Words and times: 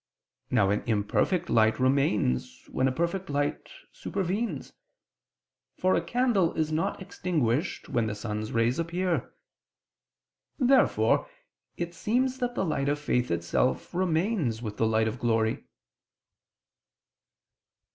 Now 0.49 0.71
an 0.71 0.81
imperfect 0.87 1.47
light 1.47 1.79
remains 1.79 2.65
when 2.71 2.87
a 2.87 2.91
perfect 2.91 3.29
light 3.29 3.69
supervenes: 3.91 4.73
for 5.77 5.93
a 5.93 6.01
candle 6.01 6.53
is 6.53 6.71
not 6.71 6.99
extinguished 7.03 7.87
when 7.87 8.07
the 8.07 8.15
sun's 8.15 8.51
rays 8.51 8.79
appear. 8.79 9.31
Therefore 10.57 11.29
it 11.77 11.93
seems 11.93 12.39
that 12.39 12.55
the 12.55 12.65
light 12.65 12.89
of 12.89 12.97
faith 12.97 13.29
itself 13.29 13.93
remains 13.93 14.59
with 14.59 14.77
the 14.77 14.87
light 14.87 15.07
of 15.07 15.19
glory. 15.19 15.65